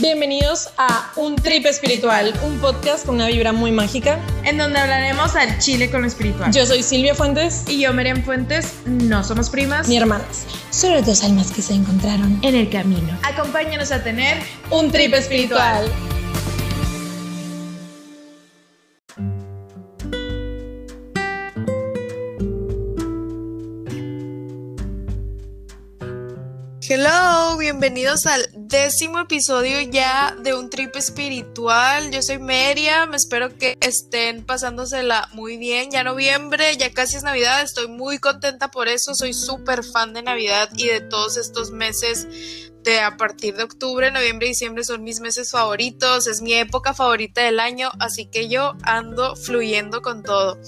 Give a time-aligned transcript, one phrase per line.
[0.00, 4.20] Bienvenidos a Un Trip Espiritual, un podcast con una vibra muy mágica.
[4.44, 6.52] en donde hablaremos al chile con lo espiritual.
[6.52, 9.88] Yo soy Silvia Fuentes, y yo, Miriam Fuentes, no somos primas.
[9.88, 10.46] mi hermanas.
[10.70, 12.38] Solo dos almas que se encontraron.
[12.42, 13.18] en el camino.
[13.24, 14.38] Acompáñanos a tener
[14.70, 15.90] Un Trip Espiritual.
[26.90, 32.10] Hello, bienvenidos al décimo episodio ya de un trip espiritual.
[32.10, 35.90] Yo soy Miriam, espero que estén pasándosela muy bien.
[35.90, 39.14] Ya noviembre, ya casi es Navidad, estoy muy contenta por eso.
[39.14, 42.28] Soy súper fan de Navidad y de todos estos meses
[42.84, 46.94] de a partir de octubre, noviembre y diciembre son mis meses favoritos, es mi época
[46.94, 50.58] favorita del año, así que yo ando fluyendo con todo.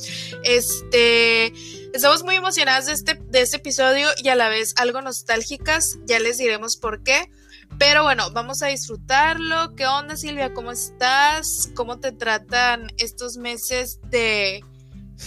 [0.42, 1.52] Este,
[1.94, 6.18] estamos muy emocionadas de este, de este episodio y a la vez algo nostálgicas, ya
[6.18, 7.30] les diremos por qué.
[7.78, 9.74] Pero bueno, vamos a disfrutarlo.
[9.74, 10.52] ¿Qué onda Silvia?
[10.52, 11.70] ¿Cómo estás?
[11.74, 14.62] ¿Cómo te tratan estos meses de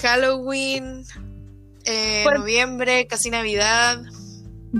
[0.02, 1.04] Halloween,
[1.86, 4.02] eh, Pues- noviembre, casi Navidad?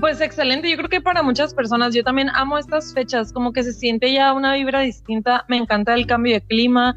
[0.00, 3.62] Pues excelente, yo creo que para muchas personas, yo también amo estas fechas, como que
[3.62, 6.96] se siente ya una vibra distinta, me encanta el cambio de clima,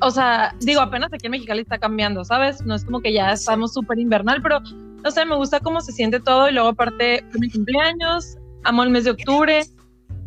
[0.00, 2.62] o sea, digo, apenas aquí en Mexicali está cambiando, ¿sabes?
[2.64, 5.90] No es como que ya estamos súper invernal, pero no sé, me gusta cómo se
[5.90, 9.64] siente todo y luego aparte mi cumpleaños, amo el mes de octubre,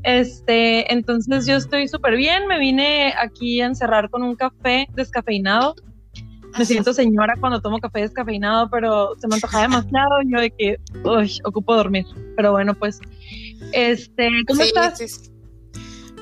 [0.03, 5.75] este, entonces yo estoy súper bien, me vine aquí a encerrar con un café descafeinado.
[6.57, 10.51] Me siento señora cuando tomo café descafeinado, pero se me antoja demasiado y yo de
[10.51, 12.05] que, uy, ocupo dormir.
[12.35, 12.99] Pero bueno, pues,
[13.71, 14.97] este, ¿cómo Sí, estás?
[14.97, 15.30] sí, sí.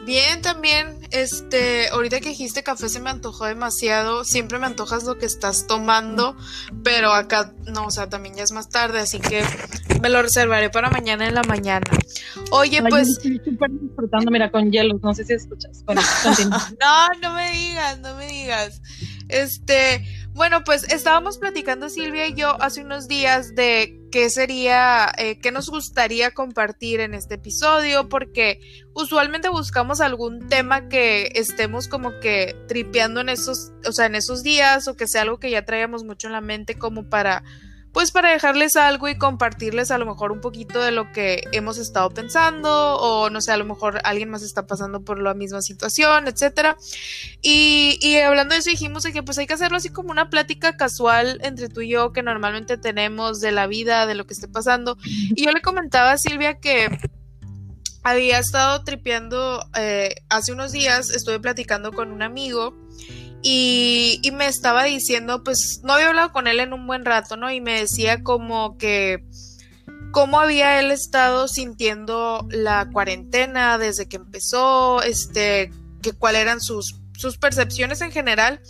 [0.10, 5.20] Bien, también, este, ahorita que dijiste café se me antojó demasiado, siempre me antojas lo
[5.20, 6.36] que estás tomando,
[6.84, 9.44] pero acá, no, o sea, también ya es más tarde, así que
[10.02, 11.86] me lo reservaré para mañana en la mañana.
[12.50, 15.84] Oye, Ay, pues, estoy súper disfrutando, mira, con hielos, no sé si escuchas.
[15.86, 16.02] Bueno,
[16.82, 18.82] no, no me digas, no me digas.
[19.28, 20.04] Este,
[20.40, 25.52] bueno, pues estábamos platicando Silvia y yo hace unos días de qué sería, eh, qué
[25.52, 28.62] nos gustaría compartir en este episodio, porque
[28.94, 34.42] usualmente buscamos algún tema que estemos como que tripeando en esos, o sea, en esos
[34.42, 37.44] días, o que sea algo que ya traíamos mucho en la mente como para,
[37.94, 41.78] pues para dejarles algo y compartirles a lo mejor un poquito de lo que hemos
[41.78, 45.62] estado pensando, o no sé, a lo mejor alguien más está pasando por la misma
[45.62, 46.78] situación, etcétera.
[47.42, 50.78] Y, hablando de eso dijimos de que pues hay que hacerlo así como una plática
[50.78, 54.48] casual entre tú y yo que normalmente tenemos de la vida, de lo que esté
[54.48, 54.98] pasando.
[55.04, 56.90] Y yo le comentaba a Silvia que
[58.04, 62.76] había estado tripeando eh, hace unos días, estuve platicando con un amigo
[63.42, 67.52] y, me estaba diciendo, pues no había hablado con él en un buen rato, ¿no?
[67.52, 69.24] Y me decía como que
[70.12, 76.96] cómo había él estado sintiendo la cuarentena desde que empezó, este, que cuáles eran sus,
[77.18, 78.62] sus percepciones en general.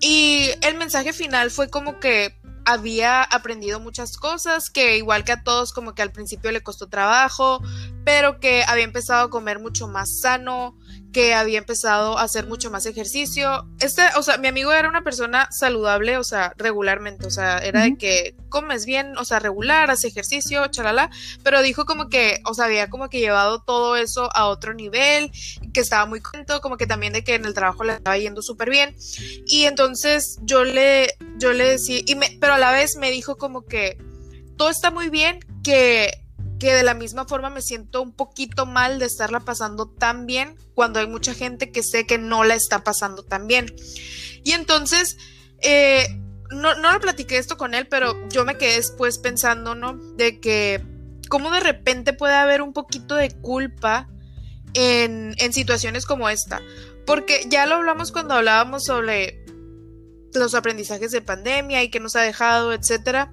[0.00, 5.42] Y el mensaje final fue como que había aprendido muchas cosas, que igual que a
[5.42, 7.62] todos como que al principio le costó trabajo,
[8.06, 10.78] pero que había empezado a comer mucho más sano,
[11.12, 13.66] que había empezado a hacer mucho más ejercicio.
[13.80, 17.82] Este, o sea, mi amigo era una persona saludable, o sea, regularmente, o sea, era
[17.82, 21.10] de que comes bien, o sea, regular, hace ejercicio, chalala,
[21.42, 25.32] pero dijo como que, o sea, había como que llevado todo eso a otro nivel,
[25.74, 28.40] que estaba muy contento, como que también de que en el trabajo le estaba yendo
[28.40, 28.94] súper bien.
[29.48, 33.36] Y entonces yo le, yo le decía, y me, pero a la vez me dijo
[33.36, 33.98] como que
[34.56, 36.25] todo está muy bien, que,
[36.58, 40.56] que de la misma forma me siento un poquito mal de estarla pasando tan bien
[40.74, 43.74] cuando hay mucha gente que sé que no la está pasando tan bien.
[44.42, 45.16] Y entonces,
[45.60, 46.06] eh,
[46.50, 49.94] no, no lo platiqué esto con él, pero yo me quedé después pensando, ¿no?
[50.16, 50.82] De que
[51.28, 54.08] cómo de repente puede haber un poquito de culpa
[54.74, 56.60] en, en situaciones como esta.
[57.04, 59.44] Porque ya lo hablamos cuando hablábamos sobre
[60.34, 63.30] los aprendizajes de pandemia y que nos ha dejado, etcétera.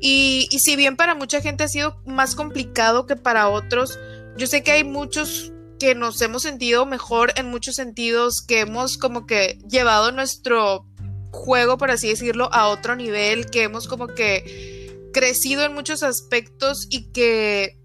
[0.00, 3.98] Y, y si bien para mucha gente ha sido más complicado que para otros,
[4.36, 8.98] yo sé que hay muchos que nos hemos sentido mejor en muchos sentidos, que hemos
[8.98, 10.86] como que llevado nuestro
[11.30, 16.86] juego, por así decirlo, a otro nivel, que hemos como que crecido en muchos aspectos
[16.90, 17.78] y que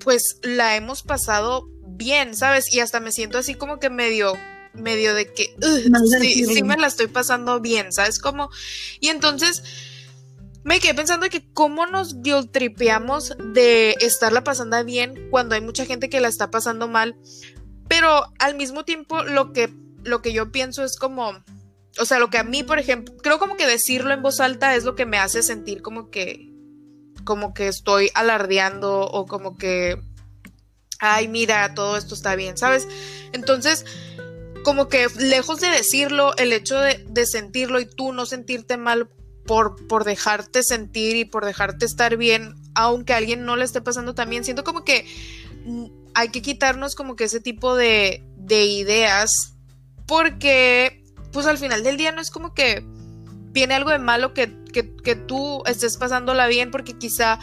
[0.00, 2.72] pues la hemos pasado bien, ¿sabes?
[2.72, 4.34] Y hasta me siento así como que medio
[4.72, 8.18] medio de que "Ugh, Mal de sí, me la estoy pasando bien, ¿sabes?
[8.18, 8.50] Como
[9.00, 9.62] y entonces
[10.66, 16.10] me quedé pensando que cómo nos guilt-tripeamos de estarla pasando bien cuando hay mucha gente
[16.10, 17.16] que la está pasando mal,
[17.86, 19.72] pero al mismo tiempo lo que,
[20.02, 21.30] lo que yo pienso es como,
[22.00, 24.74] o sea, lo que a mí, por ejemplo, creo como que decirlo en voz alta
[24.74, 26.52] es lo que me hace sentir como que,
[27.22, 30.02] como que estoy alardeando o como que
[30.98, 32.88] ay, mira, todo esto está bien, ¿sabes?
[33.32, 33.84] Entonces,
[34.64, 39.10] como que lejos de decirlo, el hecho de sentirlo y tú no sentirte mal
[39.46, 43.80] por, por dejarte sentir y por dejarte estar bien, aunque a alguien no le esté
[43.80, 45.06] pasando también, siento como que
[45.64, 49.54] mm, hay que quitarnos como que ese tipo de, de ideas,
[50.06, 51.02] porque
[51.32, 52.84] pues al final del día no es como que
[53.52, 57.38] viene algo de malo que, que, que tú estés pasándola bien, porque quizá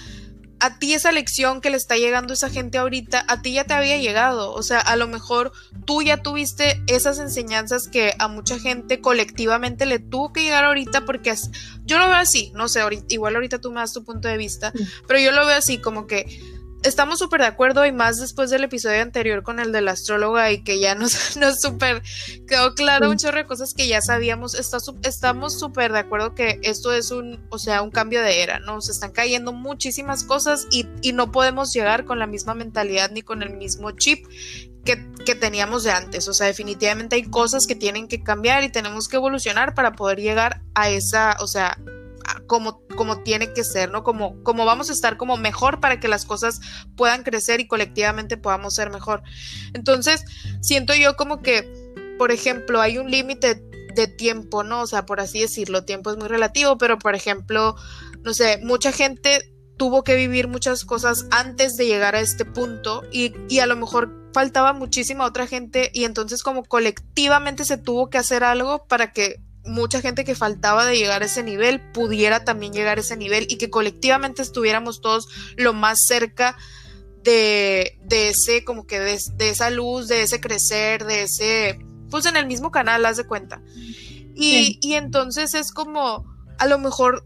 [0.63, 3.65] a ti esa lección que le está llegando a esa gente ahorita, a ti ya
[3.65, 4.53] te había llegado.
[4.53, 5.51] O sea, a lo mejor
[5.83, 11.03] tú ya tuviste esas enseñanzas que a mucha gente colectivamente le tuvo que llegar ahorita
[11.03, 11.35] porque
[11.83, 12.79] yo lo veo así, no sé,
[13.09, 14.71] igual ahorita tú me das tu punto de vista,
[15.05, 16.39] pero yo lo veo así como que
[16.83, 20.51] estamos súper de acuerdo y más después del episodio anterior con el de la astróloga
[20.51, 22.01] y que ya nos, nos súper
[22.47, 24.55] quedó claro un chorro de cosas que ya sabíamos.
[24.55, 28.81] estamos súper de acuerdo que esto es un, o sea, un cambio de era, ¿no?
[28.81, 33.21] Se están cayendo muchísimas cosas y, y no podemos llegar con la misma mentalidad ni
[33.21, 34.25] con el mismo chip
[34.85, 36.27] que, que, teníamos de antes.
[36.27, 40.19] O sea, definitivamente hay cosas que tienen que cambiar y tenemos que evolucionar para poder
[40.19, 41.77] llegar a esa, o sea,
[42.47, 44.03] como, como tiene que ser, ¿no?
[44.03, 46.59] Como, como vamos a estar como mejor para que las cosas
[46.95, 49.23] puedan crecer y colectivamente podamos ser mejor.
[49.73, 50.23] Entonces,
[50.61, 51.67] siento yo como que,
[52.17, 53.63] por ejemplo, hay un límite
[53.95, 54.81] de tiempo, ¿no?
[54.81, 57.75] O sea, por así decirlo, tiempo es muy relativo, pero por ejemplo,
[58.23, 63.03] no sé, mucha gente tuvo que vivir muchas cosas antes de llegar a este punto
[63.11, 68.09] y, y, a lo mejor faltaba muchísima otra gente y entonces como colectivamente se tuvo
[68.09, 72.43] que hacer algo para que mucha gente que faltaba de llegar a ese nivel pudiera
[72.43, 76.57] también llegar a ese nivel y que colectivamente estuviéramos todos lo más cerca
[77.23, 81.79] de, de ese, como que de, esa luz, de ese crecer, de ese,
[82.09, 83.61] pues en el mismo canal, haz de cuenta.
[84.35, 86.25] Y, y entonces es como,
[86.57, 87.25] a lo mejor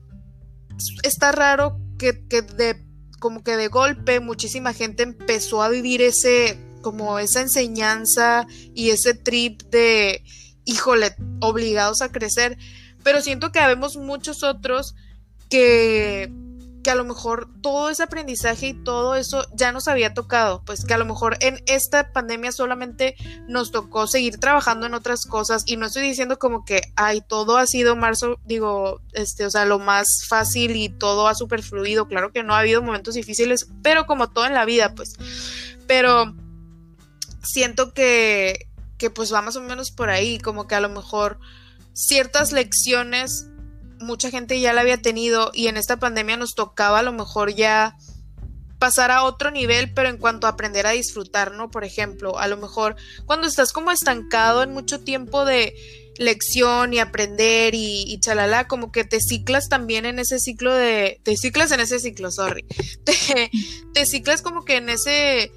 [1.03, 2.85] está raro que, que de,
[3.19, 8.45] como que de golpe muchísima gente empezó a vivir ese, como esa enseñanza
[8.75, 10.23] y ese trip de
[10.67, 12.57] híjole, obligados a crecer,
[13.03, 14.95] pero siento que habemos muchos otros
[15.49, 16.29] que,
[16.83, 20.83] que a lo mejor todo ese aprendizaje y todo eso ya nos había tocado, pues
[20.83, 23.15] que a lo mejor en esta pandemia solamente
[23.47, 25.63] nos tocó seguir trabajando en otras cosas.
[25.65, 29.63] Y no estoy diciendo como que, ay, todo ha sido marzo, digo, este, o sea,
[29.63, 34.05] lo más fácil y todo ha superfluido, claro que no ha habido momentos difíciles, pero
[34.05, 35.15] como todo en la vida, pues,
[35.87, 36.35] pero
[37.41, 38.66] siento que
[38.97, 41.39] que pues va más o menos por ahí, como que a lo mejor
[41.93, 43.47] ciertas lecciones
[43.99, 47.53] mucha gente ya la había tenido y en esta pandemia nos tocaba a lo mejor
[47.53, 47.97] ya
[48.79, 51.71] pasar a otro nivel, pero en cuanto a aprender a disfrutar, ¿no?
[51.71, 52.95] Por ejemplo, a lo mejor
[53.25, 55.73] cuando estás como estancado en mucho tiempo de
[56.17, 61.35] lección y aprender y, chalala, como que te ciclas también en ese ciclo de, te
[61.37, 62.65] ciclas en ese ciclo, sorry,
[63.03, 63.51] te,
[63.93, 65.51] te ciclas como que en ese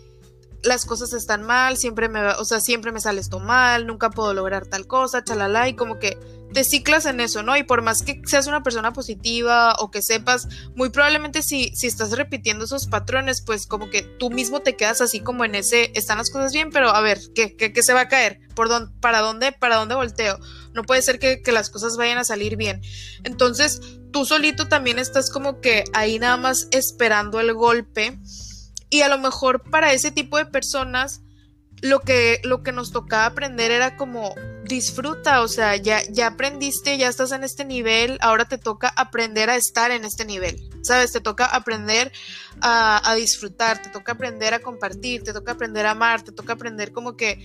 [0.63, 4.35] las cosas están mal, siempre me, o sea, siempre me sale esto mal, nunca puedo
[4.35, 6.19] lograr tal cosa, chalala, y como que
[6.53, 7.57] te ciclas en eso, ¿no?
[7.57, 11.87] Y por más que seas una persona positiva o que sepas, muy probablemente si, si
[11.87, 15.93] estás repitiendo esos patrones, pues como que tú mismo te quedas así como en ese,
[15.95, 18.41] están las cosas bien, pero a ver, ¿qué, qué, se va a caer?
[18.55, 20.39] ¿Por dónde, ¿Para dónde, para dónde volteo?
[20.75, 22.83] No puede ser que, que las cosas vayan a salir bien.
[23.25, 23.81] Entonces,
[24.13, 28.19] tú solito también estás como que ahí nada más esperando el golpe
[28.91, 31.23] y a lo mejor para ese tipo de personas
[31.83, 36.99] lo que, lo que nos tocaba aprender era como disfruta, o sea, ya, ya aprendiste,
[36.99, 41.13] ya estás en este nivel, ahora te toca aprender a estar en este nivel, ¿sabes?
[41.13, 42.13] Te toca aprender
[42.63, 46.93] a, disfrutar, te toca aprender a compartir, te toca aprender a amar, te toca aprender
[46.93, 47.43] como que,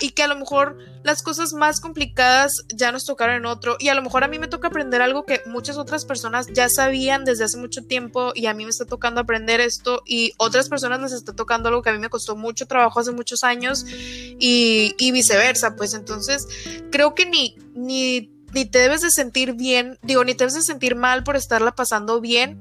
[0.00, 3.88] y que a lo mejor las cosas más complicadas ya nos tocaron en otro, y
[3.88, 7.24] a lo mejor a mí me toca aprender algo que muchas otras personas ya sabían
[7.24, 11.00] desde hace mucho tiempo, y a mí me está tocando aprender esto, y otras personas
[11.00, 14.94] les está tocando algo que a mí me costó mucho trabajo hace muchos años, y,
[14.98, 16.46] y viceversa, pues entonces
[16.90, 20.62] creo que ni, ni, ni te debes de sentir bien, digo, ni te debes de
[20.62, 22.60] sentir mal por estarla pasando bien,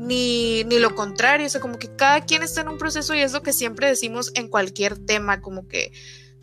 [0.00, 3.20] ni, ni lo contrario, o sea, como que cada quien está en un proceso y
[3.20, 5.92] es lo que siempre decimos en cualquier tema, como que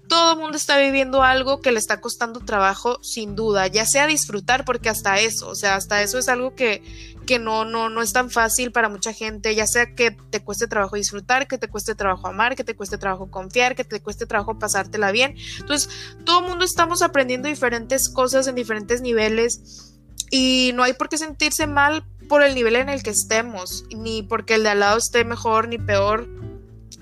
[0.07, 4.05] todo el mundo está viviendo algo que le está costando trabajo, sin duda, ya sea
[4.05, 6.83] disfrutar, porque hasta eso, o sea, hasta eso es algo que,
[7.25, 10.67] que no, no, no es tan fácil para mucha gente, ya sea que te cueste
[10.67, 14.27] trabajo disfrutar, que te cueste trabajo amar, que te cueste trabajo confiar, que te cueste
[14.27, 15.35] trabajo pasártela bien.
[15.59, 15.89] Entonces,
[16.25, 19.95] todo el mundo estamos aprendiendo diferentes cosas en diferentes niveles
[20.29, 24.23] y no hay por qué sentirse mal por el nivel en el que estemos, ni
[24.23, 26.27] porque el de al lado esté mejor ni peor,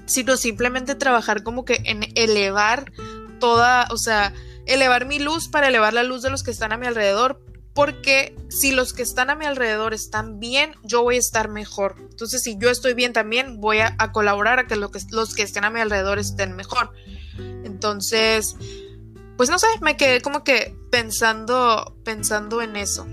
[0.06, 2.92] sino simplemente trabajar como que en elevar
[3.40, 4.34] toda, o sea,
[4.66, 7.42] elevar mi luz para elevar la luz de los que están a mi alrededor
[7.76, 11.98] porque si los que están a mi alrededor están bien, yo voy a estar mejor.
[12.00, 15.44] Entonces, si yo estoy bien también, voy a, colaborar a que, lo que los que
[15.44, 16.92] estén a mi alrededor estén mejor.
[17.66, 18.56] Entonces,
[19.36, 23.06] pues no sé, me quedé como que pensando, pensando en eso.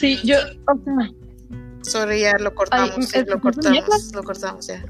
[0.00, 0.36] Sí, yo,
[1.82, 4.82] Sorry, ya lo cortamos, lo cortamos, lo cortamos ya.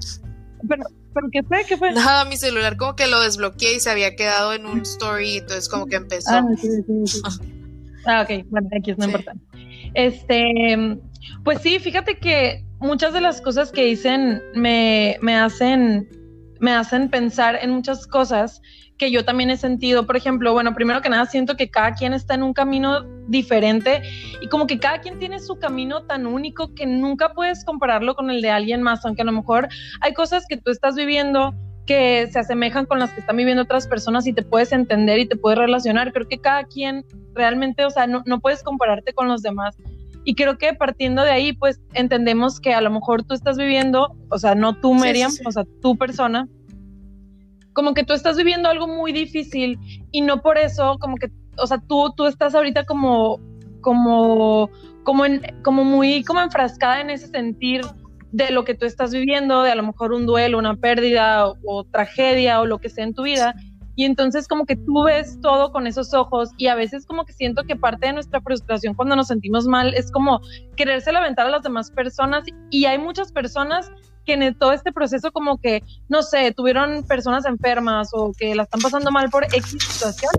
[0.69, 1.65] Pero, pero ¿qué fue?
[1.69, 1.93] ¿Qué fue?
[1.93, 5.69] Nada, mi celular como que lo desbloqueé y se había quedado en un story, entonces
[5.69, 6.31] como que empezó.
[6.31, 7.23] Ah, sí, sí, sí.
[8.07, 9.33] ah ok, bueno, aquí no importa.
[9.95, 11.01] Este,
[11.43, 16.09] pues sí, fíjate que muchas de las cosas que dicen me, me hacen
[16.61, 18.63] me hacen pensar en muchas cosas
[19.01, 20.07] que yo también he sentido.
[20.07, 24.03] Por ejemplo, bueno, primero que nada siento que cada quien está en un camino diferente
[24.43, 28.31] y como que cada quien tiene su camino tan único que nunca puedes compararlo con
[28.31, 29.69] el de alguien más, aunque a lo mejor
[30.03, 31.55] hay cosas que tú estás viviendo
[31.87, 35.27] que se asemejan con las que están viviendo otras personas y te puedes entender y
[35.27, 36.13] te puedes relacionar.
[36.13, 39.79] Creo que cada quien realmente, o sea, no, no puedes compararte con los demás.
[40.25, 44.15] Y creo que partiendo de ahí, pues entendemos que a lo mejor tú estás viviendo,
[44.29, 46.47] o sea, no tú, Miriam, o sea, tu persona,
[47.73, 49.79] como que tú estás viviendo algo muy difícil
[50.11, 53.41] y no por eso, como que, o sea, tú, tú estás ahorita como,
[53.81, 54.71] como,
[55.05, 57.83] como, en, como muy, como enfrascada en ese sentir
[58.33, 61.85] de lo que tú estás viviendo, de a lo mejor un duelo, una pérdida o
[61.85, 63.55] tragedia o lo que sea en tu vida.
[63.97, 67.33] Y entonces como que tú ves todo con esos ojos y a veces como que
[67.33, 70.41] siento que parte de nuestra frustración cuando nos sentimos mal es como
[70.77, 73.91] quererse aventar a las demás personas y hay muchas personas
[74.25, 78.65] que en todo este proceso como que, no sé, tuvieron personas enfermas o que la
[78.65, 80.31] están pasando mal por X situación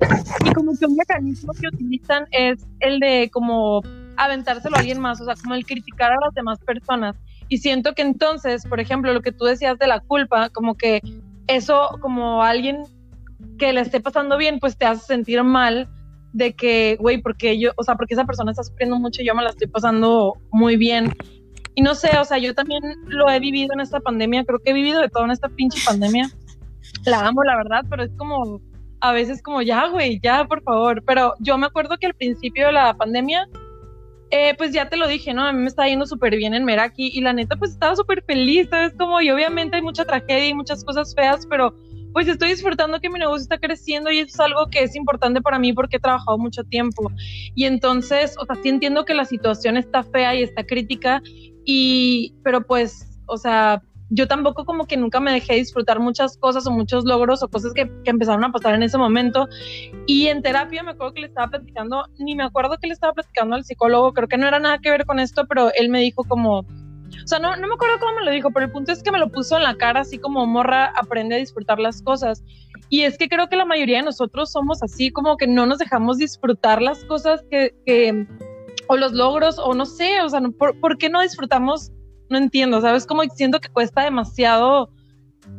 [0.46, 3.82] y como que un mecanismo que utilizan es el de como
[4.18, 7.16] aventárselo a alguien más, o sea, como el criticar a las demás personas.
[7.50, 11.02] Y siento que entonces, por ejemplo, lo que tú decías de la culpa, como que
[11.48, 12.84] eso, como alguien
[13.58, 15.90] que le esté pasando bien, pues te hace sentir mal
[16.34, 19.36] de que, güey, porque yo, o sea, porque esa persona está sufriendo mucho y yo
[19.36, 21.14] me la estoy pasando muy bien.
[21.76, 24.72] Y no sé, o sea, yo también lo he vivido en esta pandemia, creo que
[24.72, 26.30] he vivido de todo en esta pinche pandemia.
[27.06, 28.62] La amo, la verdad, pero es como,
[29.00, 31.04] a veces como, ya, güey, ya, por favor.
[31.06, 33.48] Pero yo me acuerdo que al principio de la pandemia,
[34.30, 35.46] eh, pues ya te lo dije, ¿no?
[35.46, 38.24] A mí me estaba yendo súper bien en Meraki y la neta, pues estaba súper
[38.24, 38.94] feliz, ¿sabes?
[38.98, 41.74] Como, y obviamente hay mucha tragedia y muchas cosas feas, pero
[42.14, 45.42] pues estoy disfrutando que mi negocio está creciendo y eso es algo que es importante
[45.42, 47.12] para mí porque he trabajado mucho tiempo.
[47.56, 51.22] Y entonces, o sea, sí entiendo que la situación está fea y está crítica,
[51.66, 56.68] y, pero pues, o sea, yo tampoco como que nunca me dejé disfrutar muchas cosas
[56.68, 59.48] o muchos logros o cosas que, que, empezaron a pasar en ese momento.
[60.06, 63.14] Y en terapia me acuerdo que le estaba platicando, ni me acuerdo que le estaba
[63.14, 66.02] platicando al psicólogo, creo que no era nada que ver con esto, pero él me
[66.02, 68.92] dijo como, o sea, no, no me acuerdo cómo me lo dijo, pero el punto
[68.92, 72.02] es que me lo puso en la cara, así como morra, aprende a disfrutar las
[72.02, 72.44] cosas.
[72.90, 75.80] Y es que creo que la mayoría de nosotros somos así, como que no nos
[75.80, 78.28] dejamos disfrutar las cosas que, que
[78.92, 81.92] o los logros, o no sé, o sea, ¿por, qué no disfrutamos?
[82.30, 83.06] No entiendo, ¿sabes?
[83.06, 84.90] Como siento que cuesta demasiado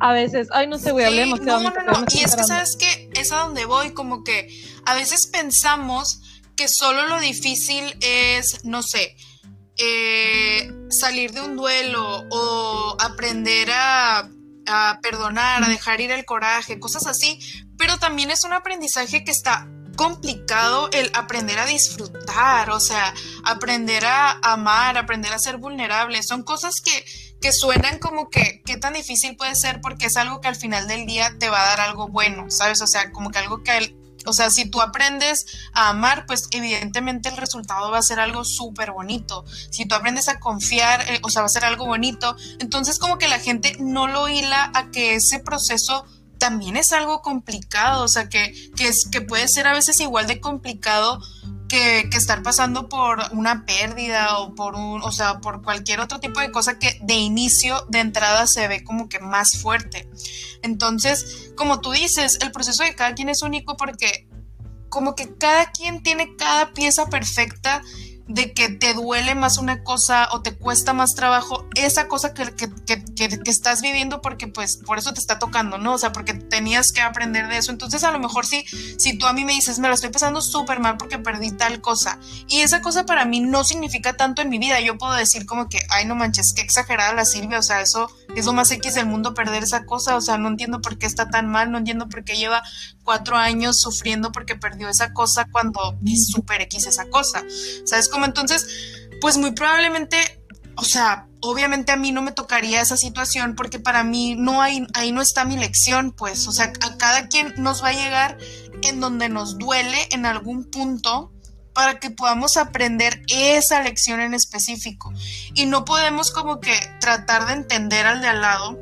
[0.00, 1.62] a veces, ay, no sé, voy a hablar demasiado.
[1.62, 4.50] No, no, no, y es que, ¿sabes que Es a donde voy, como que
[4.84, 6.20] a veces pensamos
[6.56, 9.16] que solo lo difícil es, no sé,
[9.78, 14.28] eh, salir de un duelo o aprender a,
[15.00, 17.38] perdonar, a dejar ir el coraje, cosas así,
[17.78, 19.66] pero también es un aprendizaje que está
[20.02, 26.24] complicado el aprender a disfrutar, o sea, aprender a amar, aprender a ser vulnerable.
[26.24, 27.04] Son cosas que,
[27.40, 30.88] que suenan como que qué tan difícil puede ser porque es algo que al final
[30.88, 32.82] del día te va a dar algo bueno, ¿sabes?
[32.82, 37.28] O sea, como que algo que, o sea, si tú aprendes a amar, pues evidentemente
[37.28, 39.44] el resultado va a ser algo súper bonito.
[39.70, 42.34] Si tú aprendes a confiar, eh, o sea, va a ser algo bonito.
[42.58, 46.04] Entonces como que la gente no lo hila a que ese proceso
[46.42, 50.26] también es algo complicado, o sea, que, que, es, que puede ser a veces igual
[50.26, 51.20] de complicado
[51.68, 56.18] que, que, estar pasando por una pérdida o por un, o sea, por cualquier otro
[56.18, 60.10] tipo de cosa que de inicio, de entrada, se ve como que más fuerte.
[60.62, 64.26] Entonces, como tú dices, el proceso de cada quien es único porque
[64.88, 67.82] como que cada quien tiene cada pieza perfecta
[68.28, 72.54] de que te duele más una cosa o te cuesta más trabajo esa cosa que,
[72.54, 72.70] que,
[73.14, 75.94] que, estás viviendo porque pues por eso te está tocando, ¿no?
[75.94, 77.72] O sea, porque tenías que aprender de eso.
[77.72, 78.64] Entonces a lo mejor sí,
[78.98, 81.80] si tú a mí me dices, me lo estoy pasando súper mal porque perdí tal
[81.80, 85.46] cosa y esa cosa para mí no significa tanto en mi vida, yo puedo decir
[85.46, 88.70] como que, ay no manches, qué exagerada la Silvia, o sea, eso es lo más
[88.70, 91.70] X del mundo perder esa cosa, o sea, no entiendo por qué está tan mal,
[91.70, 92.62] no entiendo por qué lleva
[93.02, 97.44] cuatro años sufriendo porque perdió esa cosa cuando es súper X esa cosa.
[97.84, 98.24] ¿Sabes cómo?
[98.24, 98.66] Entonces,
[99.20, 100.16] pues muy probablemente,
[100.76, 104.86] o sea, obviamente a mí no me tocaría esa situación porque para mí no hay,
[104.94, 108.38] ahí no está mi lección, pues, o sea, a cada quien nos va a llegar
[108.82, 111.32] en donde nos duele en algún punto
[111.74, 115.12] para que podamos aprender esa lección en específico.
[115.54, 118.78] Y no podemos como que tratar de entender al de al lado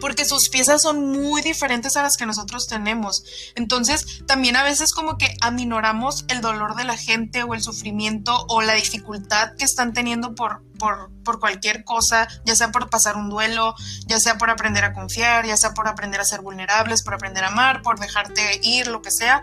[0.00, 3.24] porque sus piezas son muy diferentes a las que nosotros tenemos.
[3.54, 8.46] Entonces, también a veces como que aminoramos el dolor de la gente o el sufrimiento
[8.48, 13.16] o la dificultad que están teniendo por, por, por, cualquier cosa, ya sea por pasar
[13.16, 13.74] un duelo,
[14.06, 17.44] ya sea por aprender a confiar, ya sea por aprender a ser vulnerables, por aprender
[17.44, 19.42] a amar, por dejarte ir, lo que sea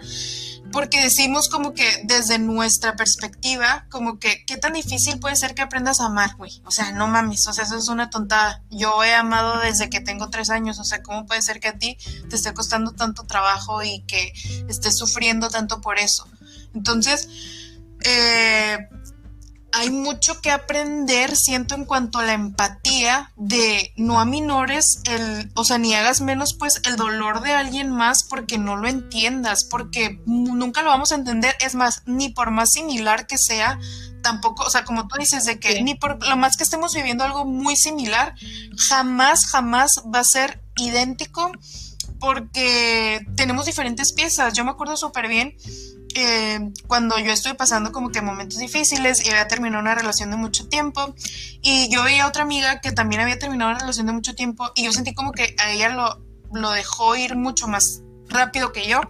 [0.73, 5.61] porque decimos como que desde nuestra perspectiva, como que qué tan difícil puede ser que
[5.61, 6.63] aprendas a amar, güey.
[6.65, 8.63] O sea, no mames, o sea, eso es una tontada.
[8.71, 11.77] Yo he amado desde que tengo tres años, o sea, ¿cómo puede ser que a
[11.77, 11.95] ti
[12.27, 14.33] te esté costando tanto trabajo y que
[14.67, 16.27] estés sufriendo tanto por eso?
[16.73, 17.29] Entonces,
[18.03, 18.79] eh,
[19.73, 25.63] hay mucho que aprender, siento, en cuanto a la empatía de no aminores el, o
[25.63, 30.21] sea, ni hagas menos pues el dolor de alguien más porque no lo entiendas, porque
[30.25, 33.79] nunca lo vamos a entender, es más, ni por más similar que sea,
[34.21, 37.23] tampoco, o sea, como tú dices, de que ni por lo más que estemos viviendo
[37.23, 38.35] algo muy similar,
[38.89, 41.51] jamás, jamás va a ser idéntico
[42.19, 44.53] porque tenemos diferentes piezas.
[44.53, 45.57] Yo me acuerdo súper bien
[46.15, 50.37] eh, cuando yo estuve pasando como que momentos difíciles y había terminado una relación de
[50.37, 51.13] mucho tiempo
[51.61, 54.71] y yo veía a otra amiga que también había terminado una relación de mucho tiempo
[54.75, 56.21] y yo sentí como que a ella lo,
[56.53, 59.01] lo dejó ir mucho más rápido que yo.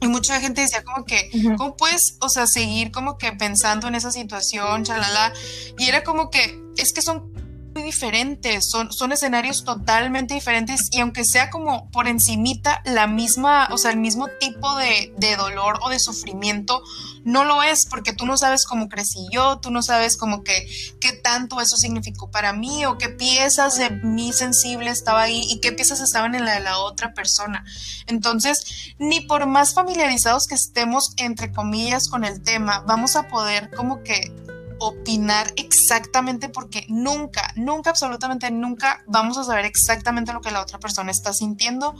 [0.00, 3.94] Y mucha gente decía como que, ¿cómo puedes, o sea, seguir como que pensando en
[3.94, 5.32] esa situación, chalala?
[5.78, 7.32] Y era como que, es que son
[7.76, 13.68] muy diferentes, son, son escenarios totalmente diferentes y aunque sea como por encimita la misma,
[13.70, 16.82] o sea, el mismo tipo de, de, dolor o de sufrimiento,
[17.24, 20.66] no lo es porque tú no sabes cómo crecí yo, tú no sabes como que
[21.02, 25.60] qué tanto eso significó para mí o qué piezas de mí sensible estaba ahí y
[25.60, 27.62] qué piezas estaban en la de la otra persona.
[28.06, 33.70] Entonces, ni por más familiarizados que estemos, entre comillas, con el tema, vamos a poder
[33.76, 34.32] como que
[34.78, 40.78] opinar exactamente porque nunca, nunca, absolutamente nunca vamos a saber exactamente lo que la otra
[40.78, 41.94] persona está sintiendo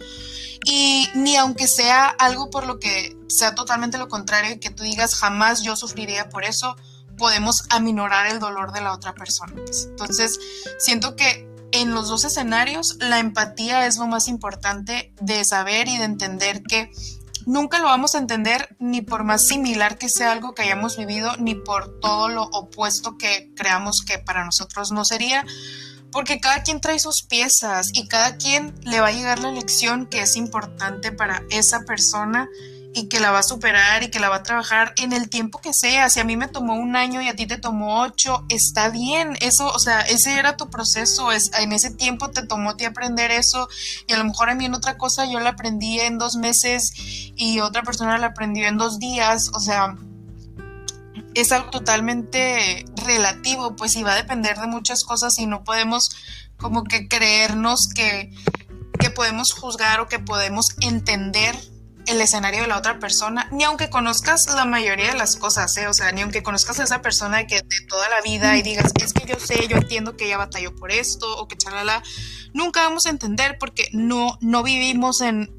[0.65, 4.83] y ni aunque sea algo por lo que sea totalmente lo contrario y que tú
[4.83, 6.77] digas jamás yo sufriría por eso,
[7.17, 9.55] podemos aminorar el dolor de la otra persona.
[9.91, 10.39] Entonces,
[10.79, 15.99] siento que en los dos escenarios la empatía es lo más importante de saber y
[15.99, 16.91] de entender que
[17.47, 21.37] nunca lo vamos a entender ni por más similar que sea algo que hayamos vivido,
[21.39, 25.47] ni por todo lo opuesto que creamos que para nosotros no sería,
[26.13, 30.07] porque cada quien trae sus piezas y cada quien le va a llegar la lección
[30.07, 32.49] que es importante para esa persona
[32.97, 35.61] y que la va a superar y que la va a trabajar en el tiempo
[35.61, 36.09] que sea.
[36.09, 39.37] Si a mí me tomó un año y a ti te tomó ocho, está bien.
[39.43, 41.31] Eso, o sea, ese era tu proceso.
[41.31, 43.69] Es, en ese tiempo te tomó a ti aprender eso
[44.07, 46.91] y a lo mejor a mí en otra cosa yo la aprendí en dos meses
[47.37, 49.51] y otra persona la aprendió en dos días.
[49.53, 49.95] O sea,
[51.35, 56.17] es algo totalmente relativo, pues y va a depender de muchas cosas y no podemos
[56.57, 58.33] como que creernos que,
[58.99, 61.55] que podemos juzgar o que podemos entender
[62.07, 65.89] el escenario de la otra persona, ni aunque conozcas la mayoría de las cosas, ¿eh?
[65.89, 68.93] o sea, ni aunque conozcas a esa persona que, de toda la vida y digas,
[69.03, 72.03] es que yo sé, yo entiendo que ella batalló por esto o que chalala,
[72.53, 75.51] nunca vamos a entender porque no, no vivimos en,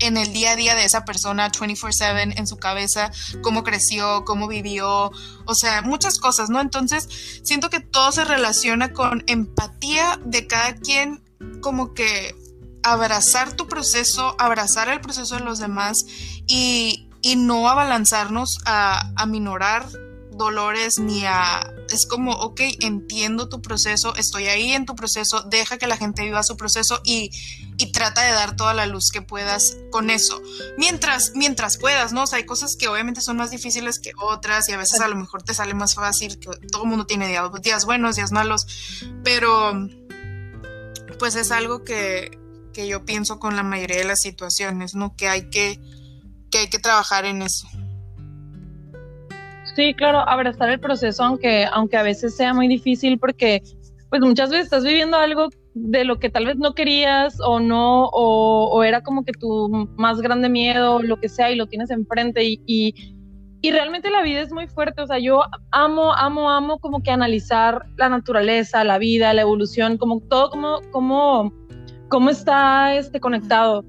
[0.00, 3.10] en el día a día de esa persona 24/7 en su cabeza,
[3.42, 5.10] cómo creció, cómo vivió,
[5.44, 6.60] o sea, muchas cosas, ¿no?
[6.60, 7.08] Entonces,
[7.44, 11.22] siento que todo se relaciona con empatía de cada quien,
[11.60, 12.34] como que
[12.82, 16.04] abrazar tu proceso, abrazar el proceso de los demás
[16.46, 19.86] y, no abalanzarnos a, a minorar
[20.40, 21.72] dolores ni a...
[21.90, 26.22] Es como, ok, entiendo tu proceso, estoy ahí en tu proceso, deja que la gente
[26.22, 27.30] viva su proceso y,
[27.76, 30.40] y trata de dar toda la luz que puedas con eso.
[30.78, 32.22] Mientras, mientras puedas, ¿no?
[32.22, 35.08] O sea, hay cosas que obviamente son más difíciles que otras y a veces a
[35.08, 38.32] lo mejor te sale más fácil, que todo el mundo tiene días, días buenos, días
[38.32, 38.66] malos,
[39.22, 39.88] pero
[41.18, 42.39] pues es algo que,
[42.72, 45.14] que yo pienso con la mayoría de las situaciones, ¿no?
[45.16, 45.78] Que hay que,
[46.50, 47.66] que hay que trabajar en eso.
[49.76, 53.62] Sí, claro, abrazar el proceso, aunque, aunque a veces sea muy difícil, porque
[54.08, 58.06] pues muchas veces estás viviendo algo de lo que tal vez no querías o no,
[58.12, 62.44] o, era como que tu más grande miedo, lo que sea, y lo tienes enfrente
[62.44, 62.94] y, y,
[63.62, 67.12] y, realmente la vida es muy fuerte, o sea, yo amo, amo, amo como que
[67.12, 71.52] analizar la naturaleza, la vida, la evolución, como todo, como, como
[72.10, 73.84] cómo está este, conectado.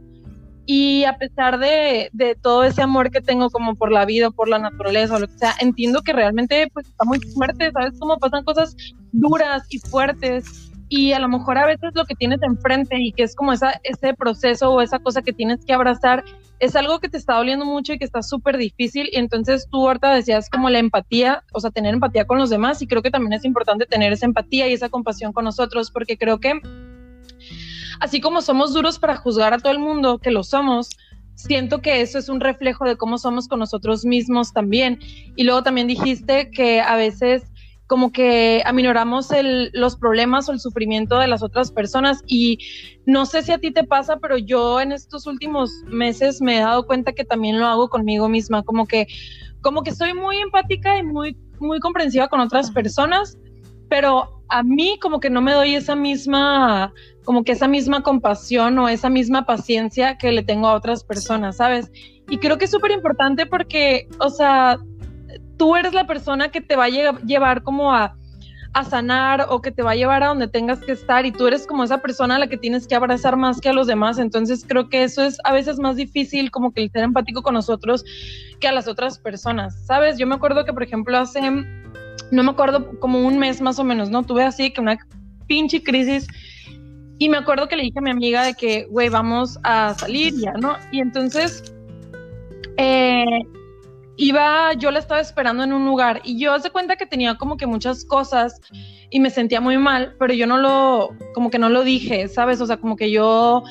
[0.65, 4.47] Y a pesar de, de, todo ese amor que tengo como por la vida, por
[4.47, 7.99] la naturaleza o lo que sea, entiendo que realmente pues está muy fuerte, ¿sabes?
[7.99, 8.77] Cómo pasan cosas
[9.11, 13.23] duras y fuertes y a lo mejor a veces lo que tienes enfrente y que
[13.23, 16.25] es como esa, ese proceso o esa cosa que tienes que abrazar
[16.59, 19.87] es algo que te está doliendo mucho y que está súper difícil y entonces tú
[19.87, 23.09] ahorita decías como la empatía, o sea, tener empatía con los demás y creo que
[23.09, 26.59] también es importante tener esa empatía y esa compasión con nosotros porque creo que
[28.01, 30.89] así como somos duros para juzgar a todo el mundo, que lo somos,
[31.35, 34.99] siento que eso es un reflejo de cómo somos con nosotros mismos también.
[35.35, 37.43] Y luego también dijiste que a veces
[37.87, 42.21] como que aminoramos el, los problemas o el sufrimiento de las otras personas.
[42.25, 42.57] Y
[43.05, 46.61] no sé si a ti te pasa, pero yo en estos últimos meses me he
[46.61, 49.07] dado cuenta que también lo hago conmigo misma, como que
[49.61, 53.37] como que soy muy empática y muy muy comprensiva con otras personas,
[53.91, 56.93] pero a mí como que no me doy esa misma
[57.25, 61.57] como que esa misma compasión o esa misma paciencia que le tengo a otras personas,
[61.57, 61.91] ¿sabes?
[62.29, 64.79] Y creo que es súper importante porque, o sea,
[65.57, 68.15] tú eres la persona que te va a llevar como a,
[68.89, 71.67] sanar o que te va a llevar a donde tengas que estar y tú eres
[71.67, 74.19] como esa persona a la que tienes que abrazar más que a los demás.
[74.19, 77.55] Entonces creo que eso es a veces más difícil como que el ser empático con
[77.55, 78.05] nosotros
[78.61, 80.17] que a las otras personas, ¿sabes?
[80.17, 81.41] Yo me acuerdo que, por ejemplo, hace,
[82.31, 84.23] no me acuerdo, como un mes más o menos, ¿no?
[84.23, 84.97] Tuve así que una
[85.47, 86.27] pinche crisis
[87.17, 90.33] y me acuerdo que le dije a mi amiga de que, güey, vamos a salir
[90.39, 90.75] ya, ¿no?
[90.91, 91.73] Y entonces...
[92.77, 93.41] Eh,
[94.21, 97.57] iba, yo la estaba esperando en un lugar y yo hace cuenta que tenía como
[97.57, 98.61] que muchas cosas
[99.09, 102.61] y me sentía muy mal, pero yo no lo, como que no lo dije, ¿sabes?
[102.61, 103.63] O sea, como que yo,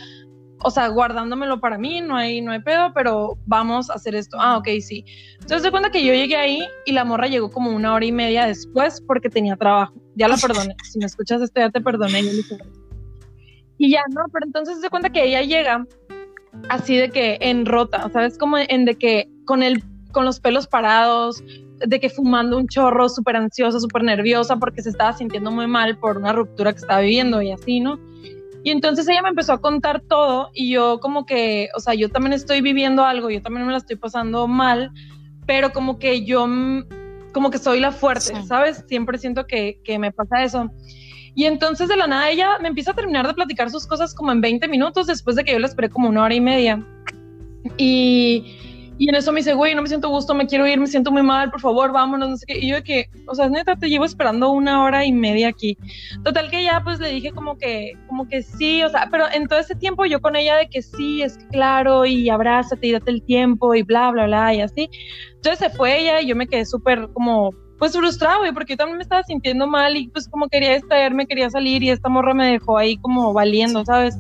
[0.62, 4.36] o sea, guardándomelo para mí, no hay, no hay pedo, pero vamos a hacer esto.
[4.40, 5.04] Ah, ok, sí.
[5.34, 8.12] Entonces de cuenta que yo llegué ahí y la morra llegó como una hora y
[8.12, 9.94] media después porque tenía trabajo.
[10.16, 10.76] Ya la perdoné.
[10.84, 12.22] si me escuchas esto, ya te perdoné.
[13.78, 15.86] y ya, no, pero entonces de cuenta que ella llega
[16.68, 18.36] así de que en rota, ¿sabes?
[18.36, 21.42] Como en de que con el con los pelos parados,
[21.86, 25.96] de que fumando un chorro, súper ansiosa, súper nerviosa porque se estaba sintiendo muy mal
[25.98, 27.98] por una ruptura que estaba viviendo y así, ¿no?
[28.62, 32.10] Y entonces ella me empezó a contar todo y yo como que, o sea, yo
[32.10, 34.92] también estoy viviendo algo, yo también me la estoy pasando mal,
[35.46, 36.46] pero como que yo,
[37.32, 38.84] como que soy la fuerte, ¿sabes?
[38.86, 40.70] Siempre siento que, que me pasa eso.
[41.34, 44.32] Y entonces de la nada ella me empieza a terminar de platicar sus cosas como
[44.32, 46.84] en 20 minutos después de que yo la esperé como una hora y media.
[47.78, 48.56] Y
[49.00, 51.10] y en eso me dice, güey, no me siento gusto, me quiero ir, me siento
[51.10, 52.58] muy mal, por favor, vámonos, no sé qué.
[52.58, 55.78] Y yo de que, o sea, neta, te llevo esperando una hora y media aquí.
[56.22, 59.48] Total que ya, pues le dije como que, como que sí, o sea, pero en
[59.48, 63.10] todo ese tiempo yo con ella de que sí, es claro, y abrázate y date
[63.10, 64.90] el tiempo y bla, bla, bla, y así.
[65.36, 68.76] Entonces se fue ella y yo me quedé súper como, pues frustrado, güey, porque yo
[68.76, 70.78] también me estaba sintiendo mal y pues como quería
[71.12, 74.18] me quería salir y esta morra me dejó ahí como valiendo, ¿sabes?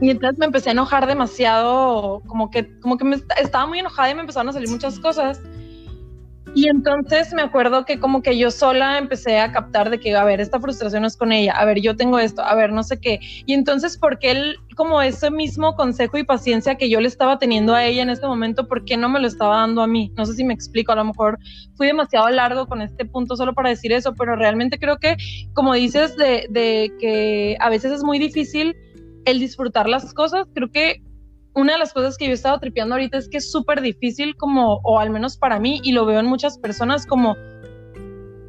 [0.00, 4.10] Y entonces me empecé a enojar demasiado, como que, como que me estaba muy enojada
[4.10, 5.40] y me empezaron a salir muchas cosas.
[6.56, 10.22] Y entonces me acuerdo que como que yo sola empecé a captar de que, a
[10.22, 13.00] ver, esta frustración es con ella, a ver, yo tengo esto, a ver, no sé
[13.00, 13.18] qué.
[13.44, 17.40] Y entonces, ¿por qué él, como ese mismo consejo y paciencia que yo le estaba
[17.40, 20.12] teniendo a ella en este momento, ¿por qué no me lo estaba dando a mí?
[20.16, 21.38] No sé si me explico, a lo mejor
[21.74, 25.16] fui demasiado largo con este punto solo para decir eso, pero realmente creo que,
[25.54, 28.76] como dices, de, de que a veces es muy difícil
[29.24, 31.02] el disfrutar las cosas, creo que
[31.54, 34.36] una de las cosas que yo he estado tripeando ahorita es que es súper difícil
[34.36, 37.36] como, o al menos para mí, y lo veo en muchas personas, como,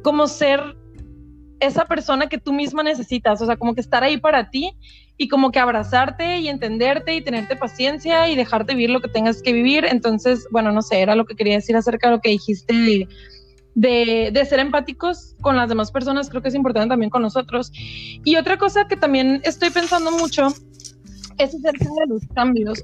[0.02, 0.60] como ser
[1.60, 4.72] esa persona que tú misma necesitas, o sea, como que estar ahí para ti
[5.16, 9.40] y como que abrazarte y entenderte y tenerte paciencia y dejarte vivir lo que tengas
[9.40, 9.86] que vivir.
[9.86, 13.08] Entonces, bueno, no sé, era lo que quería decir acerca de lo que dijiste
[13.76, 17.70] de, ser empáticos con las demás personas, creo que es importante también con nosotros.
[18.24, 20.48] Y otra cosa que también estoy pensando mucho
[21.38, 22.82] es acerca los cambios.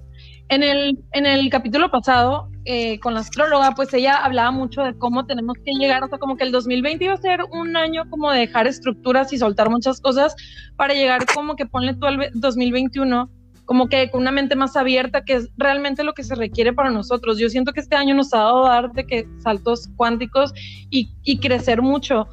[0.51, 4.97] En el, en el capítulo pasado, eh, con la astróloga, pues ella hablaba mucho de
[4.99, 8.03] cómo tenemos que llegar, o sea, como que el 2020 iba a ser un año
[8.11, 10.37] como de dejar estructuras y soltar muchas cosas
[10.77, 13.31] para llegar como que ponle tú al 2021
[13.65, 16.91] como que con una mente más abierta, que es realmente lo que se requiere para
[16.91, 17.39] nosotros.
[17.39, 20.53] Yo siento que este año nos ha dado dar de que saltos cuánticos
[20.91, 22.29] y, y crecer mucho.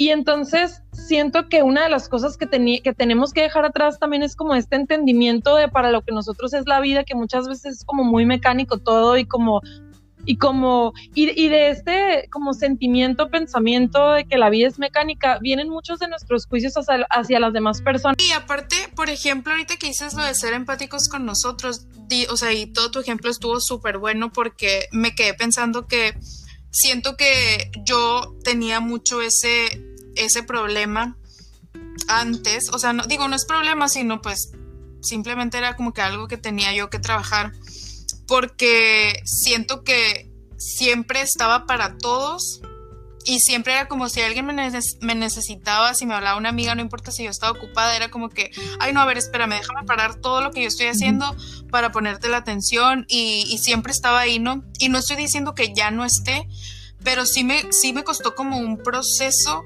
[0.00, 2.48] Y entonces siento que una de las cosas que,
[2.82, 6.54] que tenemos que dejar atrás también es como este entendimiento de para lo que nosotros
[6.54, 9.60] es la vida, que muchas veces es como muy mecánico todo y como
[10.24, 15.68] y como y, de este como sentimiento pensamiento de que la vida es mecánica vienen
[15.68, 18.16] muchos de nuestros juicios hacia, las demás personas.
[18.18, 21.86] Y aparte por ejemplo ahorita que dices lo de ser empáticos con nosotros
[22.28, 26.14] o sea y todo tu ejemplo estuvo súper bueno porque me quedé pensando que
[26.70, 29.84] siento que yo tenía mucho ese
[30.16, 31.16] ese problema
[32.08, 32.70] antes.
[32.72, 34.52] O sea no digo no es problema sino pues
[35.02, 37.52] simplemente era como que algo que tenía yo que trabajar
[38.30, 42.60] porque siento que siempre estaba para todos
[43.24, 47.10] y siempre era como si alguien me, necesitaba, si me hablaba una amiga, no importa
[47.10, 50.42] si yo estaba ocupada, era como que, ay no, a ver, espérame, déjame parar todo
[50.42, 51.26] lo que yo estoy haciendo
[51.72, 54.62] para ponerte la atención y, siempre estaba ahí, ¿no?
[54.78, 56.46] Y no estoy diciendo que ya no esté,
[57.02, 59.64] pero sí me, sí me costó como un proceso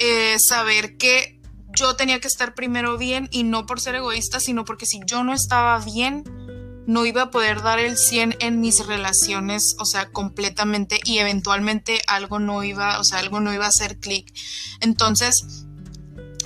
[0.00, 1.40] eh, saber que
[1.76, 5.22] yo tenía que estar primero bien y no por ser egoísta, sino porque si yo
[5.22, 6.24] no estaba bien,
[6.86, 12.02] no iba a poder dar el 100 en mis relaciones, o sea, completamente y eventualmente
[12.06, 14.32] algo no iba, o sea, algo no iba a hacer clic.
[14.80, 15.66] Entonces,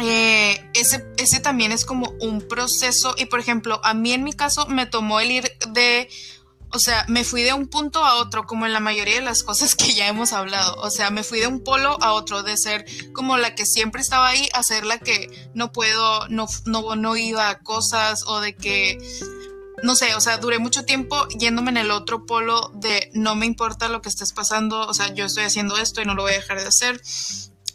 [0.00, 4.32] eh, ese, ese también es como un proceso y por ejemplo, a mí en mi
[4.32, 6.08] caso me tomó el ir de,
[6.70, 9.42] o sea, me fui de un punto a otro, como en la mayoría de las
[9.42, 10.76] cosas que ya hemos hablado.
[10.82, 14.02] O sea, me fui de un polo a otro, de ser como la que siempre
[14.02, 18.40] estaba ahí, a ser la que no puedo, no, no, no iba a cosas, o
[18.40, 18.98] de que
[19.82, 23.46] no sé, o sea, duré mucho tiempo yéndome en el otro polo de no me
[23.46, 26.32] importa lo que estés pasando, o sea, yo estoy haciendo esto y no lo voy
[26.32, 27.00] a dejar de hacer.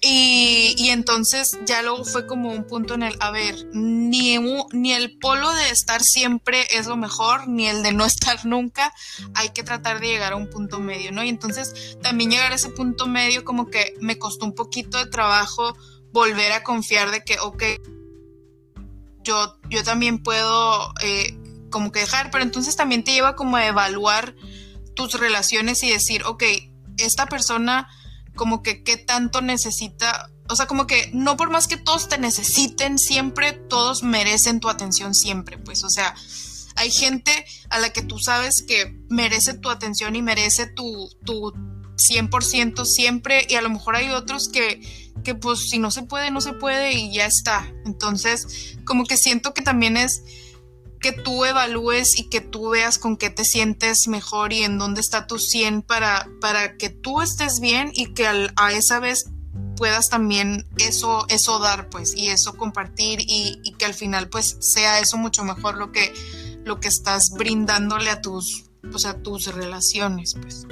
[0.05, 4.37] Y, y entonces ya luego fue como un punto en el, a ver, ni,
[4.73, 8.93] ni el polo de estar siempre es lo mejor, ni el de no estar nunca,
[9.33, 11.23] hay que tratar de llegar a un punto medio, ¿no?
[11.23, 15.05] Y entonces también llegar a ese punto medio como que me costó un poquito de
[15.05, 15.73] trabajo
[16.11, 17.63] volver a confiar de que, ok,
[19.23, 20.93] yo, yo también puedo...
[21.01, 21.39] Eh,
[21.73, 24.35] como que dejar, pero entonces también te lleva como a evaluar
[24.95, 26.43] tus relaciones y decir, ok,
[26.99, 27.89] esta persona
[28.35, 32.19] como que qué tanto necesita, o sea, como que no por más que todos te
[32.19, 36.13] necesiten siempre, todos merecen tu atención siempre, pues, o sea,
[36.75, 41.53] hay gente a la que tú sabes que merece tu atención y merece tu, tu
[41.97, 44.79] 100% siempre y a lo mejor hay otros que,
[45.23, 47.67] que pues si no se puede, no se puede y ya está.
[47.85, 50.23] Entonces, como que siento que también es
[51.03, 55.01] que tú evalúes y que tú veas con qué te sientes mejor y en dónde
[55.01, 59.25] está tu 100 para, para que tú estés bien y que a esa vez
[59.75, 64.99] puedas también eso, eso dar, pues, y eso compartir y, que al final, pues, sea
[64.99, 66.13] eso mucho mejor lo que,
[66.63, 70.65] lo que estás brindándole a tus, pues, a tus relaciones, pues.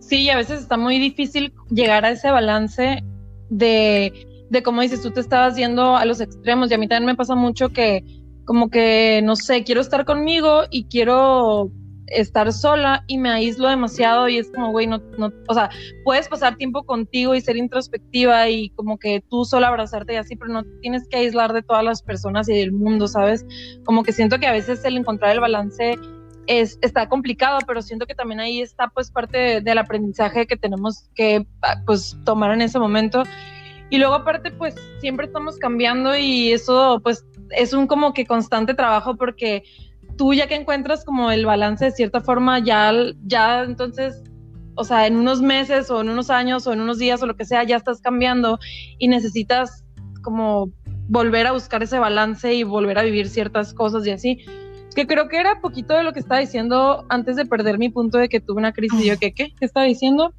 [0.00, 3.04] Sí, a veces está muy difícil llegar a ese balance
[3.48, 7.06] de de cómo dices, tú te estabas yendo a los extremos y a mí también
[7.06, 8.02] me pasa mucho que
[8.46, 11.70] como que, no sé, quiero estar conmigo y quiero
[12.06, 15.70] estar sola y me aíslo demasiado y es como, güey, no, no, o sea,
[16.04, 20.36] puedes pasar tiempo contigo y ser introspectiva y como que tú sola abrazarte y así,
[20.36, 23.46] pero no tienes que aislar de todas las personas y del mundo, ¿sabes?
[23.84, 25.96] Como que siento que a veces el encontrar el balance
[26.46, 31.08] es, está complicado, pero siento que también ahí está pues parte del aprendizaje que tenemos
[31.14, 31.46] que
[31.86, 33.22] pues tomar en ese momento
[33.90, 38.74] y luego aparte, pues siempre estamos cambiando y eso pues es un como que constante
[38.74, 39.62] trabajo porque
[40.16, 42.92] tú ya que encuentras como el balance de cierta forma, ya,
[43.24, 44.22] ya entonces,
[44.74, 47.36] o sea, en unos meses o en unos años o en unos días o lo
[47.36, 48.58] que sea, ya estás cambiando
[48.98, 49.84] y necesitas
[50.22, 50.72] como
[51.08, 54.38] volver a buscar ese balance y volver a vivir ciertas cosas y así.
[54.94, 58.18] Que creo que era poquito de lo que estaba diciendo antes de perder mi punto
[58.18, 59.00] de que tuve una crisis.
[59.00, 59.34] Y yo, ¿qué?
[59.34, 59.52] ¿Qué?
[59.58, 60.32] ¿Qué estaba diciendo?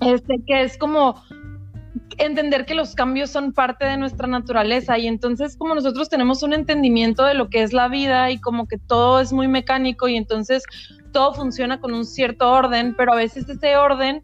[0.00, 1.20] Este, que es como
[2.18, 6.52] entender que los cambios son parte de nuestra naturaleza y entonces como nosotros tenemos un
[6.52, 10.16] entendimiento de lo que es la vida y como que todo es muy mecánico y
[10.16, 10.64] entonces
[11.12, 14.22] todo funciona con un cierto orden, pero a veces ese orden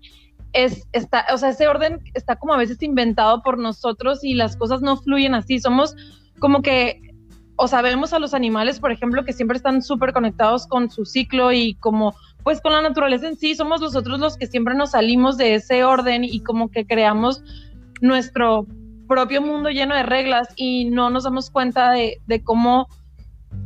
[0.53, 4.57] es está, o sea, ese orden está como a veces inventado por nosotros y las
[4.57, 5.95] cosas no fluyen así, somos
[6.39, 7.01] como que
[7.61, 11.53] o sabemos a los animales, por ejemplo, que siempre están súper conectados con su ciclo
[11.53, 15.37] y como pues con la naturaleza en sí, somos nosotros los que siempre nos salimos
[15.37, 17.43] de ese orden y como que creamos
[18.01, 18.67] nuestro
[19.09, 22.89] propio mundo lleno de reglas y no nos damos cuenta de, cómo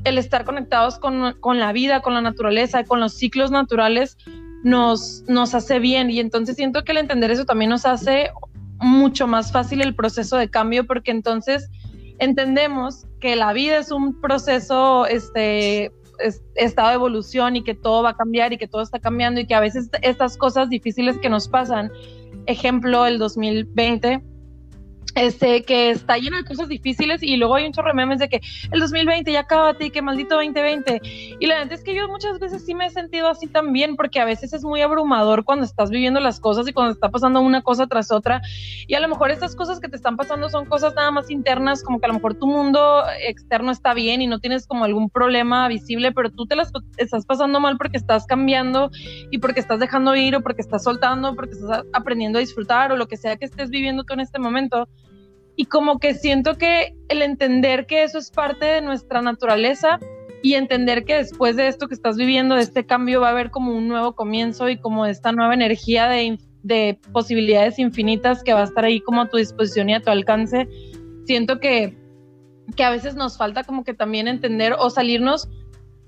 [0.05, 4.17] el estar conectados con, la vida, con la naturaleza, con los ciclos naturales,
[4.63, 6.11] nos, nos hace bien.
[6.11, 8.31] Y entonces siento que el entender eso también nos hace
[8.79, 11.69] mucho más fácil el proceso de cambio porque entonces
[12.19, 15.93] entendemos que la vida es un proceso, este,
[16.55, 19.47] estado de evolución y que todo va a cambiar y que todo está cambiando y
[19.47, 21.91] que a veces estas cosas difíciles que nos pasan
[22.47, 24.23] ejemplo, el 2020,
[25.15, 28.29] este, que está lleno de cosas difíciles y luego hay un chorro de memes de
[28.29, 31.01] que el 2020 ya acábate y que maldito 2020.
[31.39, 34.21] Y la verdad es que yo muchas veces sí me he sentido así también porque
[34.21, 37.63] a veces es muy abrumador cuando estás viviendo las cosas y cuando está pasando una
[37.63, 38.41] cosa tras otra.
[38.87, 41.83] Y a lo mejor estas cosas que te están pasando son cosas nada más internas,
[41.83, 45.11] como que a lo mejor tu mundo externo está bien y no tienes como algún
[45.11, 48.91] problema visible, pero tú te las estás pasando mal porque estás cambiando
[49.31, 52.97] y porque estás dejando ir o porque estás soltando, porque estás aprendiendo a disfrutar o
[52.97, 54.89] lo que sea que estés viviendo tú en este momento
[55.57, 59.99] y como que siento que el entender que eso es parte de nuestra naturaleza
[60.43, 63.51] y entender que después de esto que estás viviendo, de este cambio, va a haber
[63.51, 68.61] como un nuevo comienzo y como esta nueva energía de, de posibilidades infinitas que va
[68.61, 70.69] a estar ahí como a tu disposición y a tu alcance.
[71.27, 71.97] Siento que,
[72.75, 75.49] que a veces nos falta como que también entender o salirnos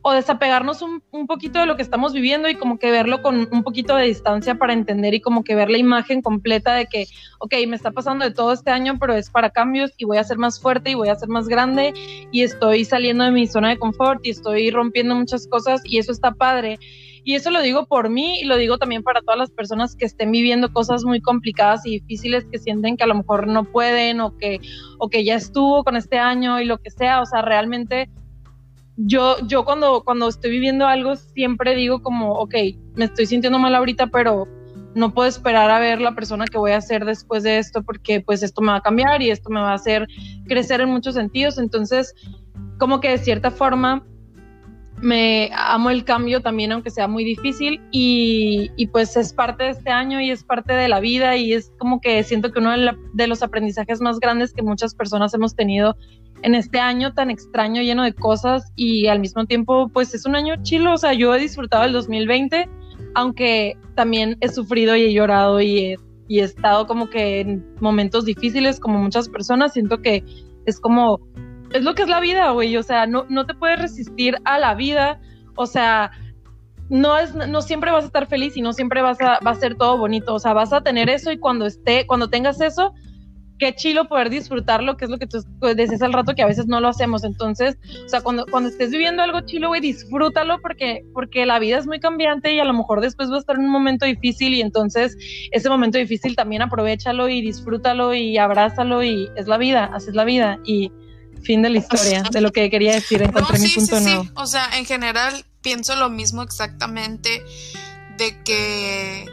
[0.06, 3.48] o desapegarnos un, un, poquito de lo que estamos viviendo y como que verlo con
[3.50, 7.06] un poquito de distancia para entender y como que ver la imagen completa de que,
[7.38, 10.24] ok, me está pasando de todo este año, pero es para cambios y voy a
[10.24, 11.94] ser más fuerte y voy a ser más grande
[12.30, 16.12] y estoy saliendo de mi zona de confort y estoy rompiendo muchas cosas y eso
[16.12, 16.78] está padre.
[17.26, 20.04] Y eso lo digo por mí y lo digo también para todas las personas que
[20.04, 24.20] estén viviendo cosas muy complicadas y difíciles, que sienten que a lo mejor no pueden
[24.20, 24.60] o que,
[24.98, 27.22] o que ya estuvo con este año y lo que sea.
[27.22, 28.10] O sea, realmente
[28.96, 32.54] yo, yo cuando, cuando estoy viviendo algo siempre digo como, ok,
[32.94, 34.46] me estoy sintiendo mal ahorita, pero
[34.94, 38.20] no puedo esperar a ver la persona que voy a ser después de esto porque
[38.20, 40.06] pues esto me va a cambiar y esto me va a hacer
[40.46, 41.58] crecer en muchos sentidos.
[41.58, 42.14] Entonces,
[42.78, 44.06] como que de cierta forma
[45.00, 49.70] me amo el cambio también, aunque sea muy difícil, y, y, pues es parte de
[49.70, 52.70] este año y es parte de la vida y es como que siento que uno
[52.70, 55.96] de, la, de los aprendizajes más grandes que muchas personas hemos tenido
[56.42, 60.36] en este año tan extraño, lleno de cosas y al mismo tiempo, pues es un
[60.36, 60.92] año chilo.
[60.92, 62.68] O sea, yo he disfrutado el 2020,
[63.14, 65.96] aunque también he sufrido y he llorado y
[66.28, 69.72] y he estado como que en momentos difíciles, como muchas personas.
[69.72, 70.24] Siento que
[70.66, 71.20] es como,
[71.74, 72.76] es lo que es la vida, güey.
[72.76, 75.20] O sea, no, no te puedes resistir a la vida.
[75.56, 76.12] O sea,
[76.88, 79.54] no es, no siempre vas a estar feliz y no siempre vas a, va a
[79.56, 80.34] ser todo bonito.
[80.34, 82.94] O sea, vas a tener eso y cuando esté, cuando tengas eso,
[83.58, 85.38] qué chilo poder disfrutarlo, que es lo que tú
[85.74, 87.24] decías al rato que a veces no lo hacemos.
[87.24, 91.78] Entonces, o sea, cuando, cuando estés viviendo algo chilo, güey, disfrútalo porque, porque la vida
[91.78, 94.54] es muy cambiante y a lo mejor después va a estar en un momento difícil
[94.54, 95.16] y entonces
[95.50, 100.24] ese momento difícil también aprovechalo y disfrútalo y abrázalo y es la vida, así la
[100.24, 100.92] vida y
[101.44, 103.22] fin de la historia de lo que quería decir.
[103.22, 104.24] Encontré no, mi punto sí, nuevo.
[104.24, 104.30] Sí.
[104.34, 107.44] O sea, en general pienso lo mismo exactamente
[108.16, 109.26] de que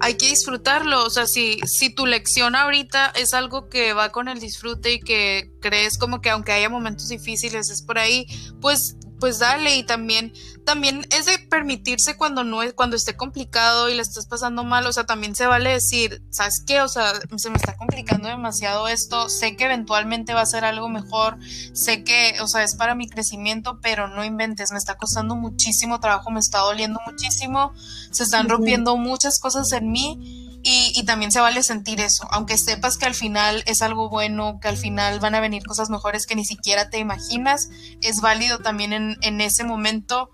[0.00, 1.04] hay que disfrutarlo.
[1.04, 5.00] O sea, si, si tu lección ahorita es algo que va con el disfrute y
[5.00, 8.26] que crees como que aunque haya momentos difíciles es por ahí,
[8.60, 10.32] pues pues dale y también
[10.68, 14.86] también es de permitirse cuando no es cuando esté complicado y le estás pasando mal,
[14.86, 16.82] o sea, también se vale decir, ¿sabes qué?
[16.82, 20.90] O sea, se me está complicando demasiado esto, sé que eventualmente va a ser algo
[20.90, 21.38] mejor,
[21.72, 26.00] sé que, o sea, es para mi crecimiento, pero no inventes, me está costando muchísimo
[26.00, 27.72] trabajo, me está doliendo muchísimo,
[28.10, 32.58] se están rompiendo muchas cosas en mí y, y, también se vale sentir eso, aunque
[32.58, 36.26] sepas que al final es algo bueno, que al final van a venir cosas mejores
[36.26, 37.70] que ni siquiera te imaginas,
[38.02, 40.28] es válido también en, en ese momento,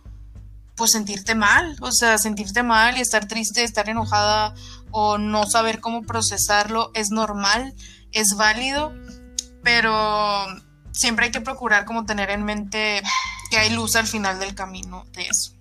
[0.77, 4.55] pues sentirte mal, o sea, sentirte mal y estar triste, estar enojada
[4.91, 7.75] o no saber cómo procesarlo es normal,
[8.13, 8.93] es válido,
[9.63, 10.47] pero
[10.93, 13.03] siempre hay que procurar como tener en mente
[13.51, 15.53] que hay luz al final del camino de eso.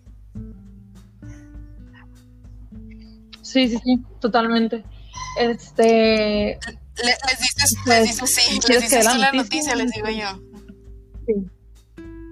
[3.41, 4.84] Sí, sí, sí, totalmente.
[5.38, 6.60] Este.
[6.95, 10.39] Le, les dices, les dices, sí, les dices la, la noticia, les digo yo.
[11.28, 11.34] Sí.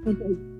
[0.05, 0.50] Okay.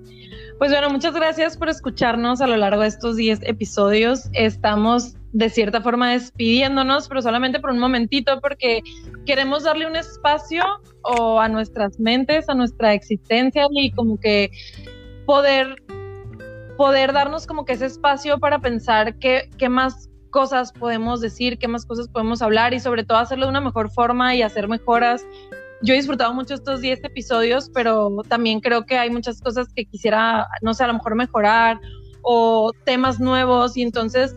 [0.62, 4.30] Pues bueno, muchas gracias por escucharnos a lo largo de estos 10 episodios.
[4.32, 8.84] Estamos de cierta forma despidiéndonos, pero solamente por un momentito, porque
[9.26, 10.62] queremos darle un espacio
[11.02, 14.52] o a nuestras mentes, a nuestra existencia y como que
[15.26, 15.82] poder
[16.76, 21.66] poder darnos como que ese espacio para pensar qué, qué más cosas podemos decir, qué
[21.66, 25.26] más cosas podemos hablar y sobre todo hacerlo de una mejor forma y hacer mejoras.
[25.82, 29.84] Yo he disfrutado mucho estos 10 episodios, pero también creo que hay muchas cosas que
[29.84, 31.80] quisiera, no sé, a lo mejor mejorar
[32.22, 34.34] o temas nuevos y entonces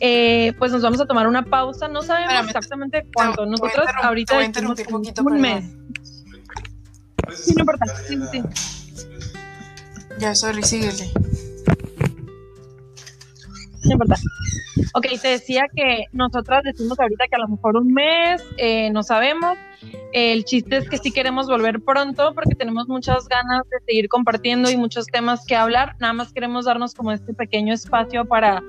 [0.00, 1.88] eh, pues nos vamos a tomar una pausa.
[1.88, 3.46] No sabemos Espérame, exactamente cuánto.
[3.46, 5.64] Nosotros ahorita un, poquito, un mes.
[7.34, 7.86] Sí, no importa.
[8.06, 8.42] Sí, sí.
[10.18, 11.10] Ya, sorry, síguele.
[13.84, 14.16] No importa.
[14.96, 19.02] Ok, te decía que nosotras decimos ahorita que a lo mejor un mes, eh, no
[19.02, 19.58] sabemos.
[20.12, 24.70] El chiste es que sí queremos volver pronto porque tenemos muchas ganas de seguir compartiendo
[24.70, 25.96] y muchos temas que hablar.
[25.98, 28.62] Nada más queremos darnos como este pequeño espacio para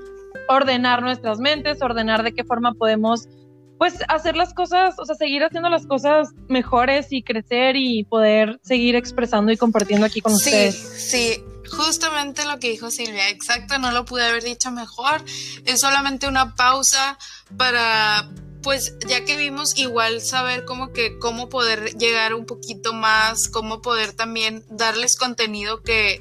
[0.50, 3.30] ordenar nuestras mentes, ordenar de qué forma podemos
[3.78, 8.58] pues hacer las cosas, o sea, seguir haciendo las cosas mejores y crecer y poder
[8.64, 10.76] seguir expresando y compartiendo aquí con sí, ustedes.
[10.76, 15.24] Sí, justamente lo que dijo Silvia, exacto, no lo pude haber dicho mejor.
[15.66, 17.18] Es solamente una pausa
[17.58, 18.30] para
[18.66, 23.80] pues ya que vimos igual saber como que cómo poder llegar un poquito más, cómo
[23.84, 26.20] poder también darles contenido que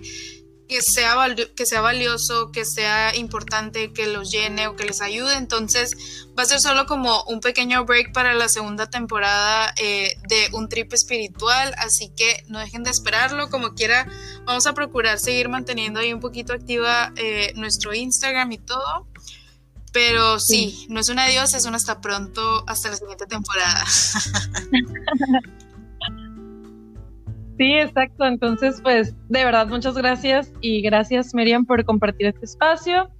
[0.68, 1.16] que sea,
[1.54, 5.36] que sea valioso, que sea importante, que los llene o que les ayude.
[5.36, 10.48] Entonces va a ser solo como un pequeño break para la segunda temporada eh, de
[10.52, 11.74] un trip espiritual.
[11.78, 13.50] Así que no dejen de esperarlo.
[13.50, 14.06] Como quiera,
[14.44, 19.06] Vamos a procurar seguir manteniendo ahí un poquito activa eh, nuestro Instagram y todo.
[19.92, 23.84] Pero sí, no es un adiós, es un hasta pronto, hasta la siguiente temporada.
[27.58, 28.24] Sí, exacto.
[28.24, 33.10] Entonces, pues, de verdad, muchas gracias y gracias, Miriam, por compartir este espacio.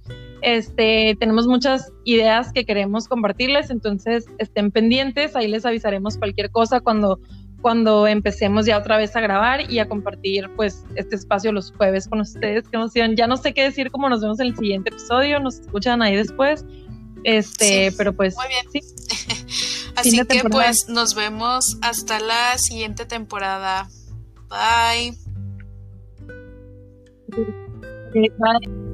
[0.41, 6.81] Este, tenemos muchas ideas que queremos compartirles, entonces estén pendientes, ahí les avisaremos cualquier cosa
[6.81, 7.19] cuando,
[7.61, 12.07] cuando empecemos ya otra vez a grabar y a compartir pues este espacio los jueves
[12.07, 12.67] con ustedes.
[12.67, 13.15] Qué emoción.
[13.15, 16.15] Ya no sé qué decir, como nos vemos en el siguiente episodio, nos escuchan ahí
[16.15, 16.63] después.
[17.23, 18.65] Este, pero pues muy bien.
[18.71, 18.81] sí.
[19.95, 23.87] Así que pues nos vemos hasta la siguiente temporada.
[24.55, 25.11] Bye.
[28.39, 28.84] Bye.